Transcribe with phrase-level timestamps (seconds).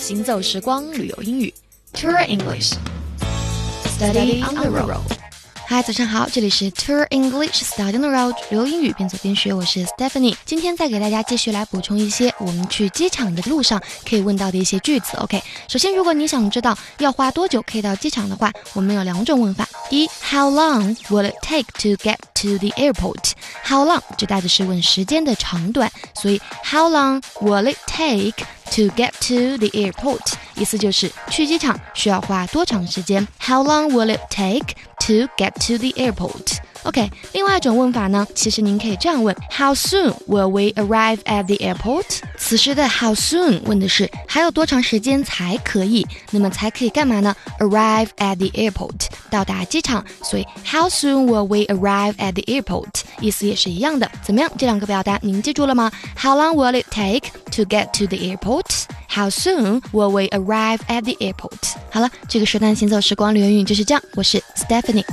[0.00, 1.54] 行走时光旅游英语
[1.92, 4.98] ，Tour English，Study on the road。
[5.66, 10.34] 嗨，早上好，这里是 Tour English Study on the Road，旅游英语边走边学，我是 Stephanie。
[10.44, 15.16] 今天再给大家继续来补充一些我们去机场的路上可以问到的一些句子。
[15.18, 19.68] OK，首先，如果你想知道要花多久可以到机场的话，我们有两种问法。
[19.88, 27.78] 第一，How long will it take to get to the airport？How long 就带的是问时间的长短，所以 How long will it
[27.86, 30.33] take to get to the airport？
[30.55, 33.27] 意思就是去机场需要花多长时间？
[33.39, 36.57] How long will it take？to get to the airport.
[36.83, 42.19] OK，另外一种问法呢，其实您可以这样问：How soon will we arrive at the airport？
[42.37, 47.35] 此时的 How soon 问的是还有多长时间才可以，那么才可以干嘛呢？
[47.59, 50.05] Arrive at the airport，到达机场。
[50.23, 53.01] 所以 How soon will we arrive at the airport？
[53.19, 54.09] 意思也是一样的。
[54.21, 54.49] 怎么样？
[54.57, 55.91] 这两个表达您记住了吗？
[56.17, 61.13] How long will it take to get to the airport？How soon will we arrive at the
[61.19, 61.75] airport？
[61.91, 64.03] 好了，这个时段行走时光旅游语就是这样。
[64.15, 65.05] 我是 Stephanie。